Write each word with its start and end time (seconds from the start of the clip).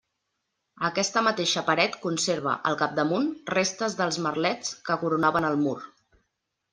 Aquesta 0.87 1.21
mateixa 1.25 1.61
paret 1.67 1.97
conserva, 2.05 2.55
al 2.69 2.77
capdamunt, 2.79 3.27
restes 3.57 3.97
dels 3.99 4.17
merlets 4.29 4.73
que 4.89 4.97
coronaven 5.05 5.49
el 5.51 5.61
mur. 5.67 5.77